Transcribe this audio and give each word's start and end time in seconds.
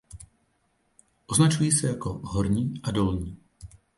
Označují 1.27 1.71
se 1.71 1.87
jako 1.87 2.21
Horní 2.23 2.73
a 2.83 2.91
Dolní. 2.91 3.37